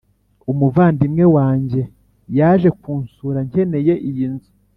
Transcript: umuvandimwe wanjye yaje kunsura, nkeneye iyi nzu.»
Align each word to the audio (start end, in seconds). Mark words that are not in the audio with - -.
umuvandimwe 0.51 1.25
wanjye 1.35 1.81
yaje 2.37 2.69
kunsura, 2.81 3.39
nkeneye 3.47 3.93
iyi 4.09 4.25
nzu.» 4.33 4.51